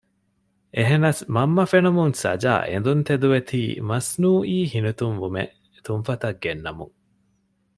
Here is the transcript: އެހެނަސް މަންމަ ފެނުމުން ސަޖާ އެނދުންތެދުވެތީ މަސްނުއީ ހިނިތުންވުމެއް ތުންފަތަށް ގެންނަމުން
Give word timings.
އެހެނަސް 0.75 1.21
މަންމަ 1.35 1.63
ފެނުމުން 1.71 2.13
ސަޖާ 2.23 2.53
އެނދުންތެދުވެތީ 2.71 3.61
މަސްނުއީ 3.89 4.57
ހިނިތުންވުމެއް 4.73 5.53
ތުންފަތަށް 5.85 6.39
ގެންނަމުން 6.43 6.95